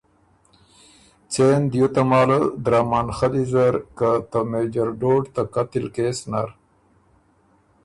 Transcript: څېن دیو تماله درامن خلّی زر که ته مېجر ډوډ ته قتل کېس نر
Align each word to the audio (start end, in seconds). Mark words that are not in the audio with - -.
څېن 1.31 1.61
دیو 1.71 1.87
تماله 1.95 2.39
درامن 2.65 3.07
خلّی 3.17 3.45
زر 3.51 3.73
که 3.97 4.09
ته 4.29 4.39
مېجر 4.51 4.89
ډوډ 4.99 5.23
ته 5.35 5.41
قتل 5.53 5.85
کېس 5.95 6.19
نر 6.31 6.49